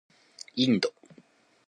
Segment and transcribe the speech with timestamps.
[0.55, 0.91] インド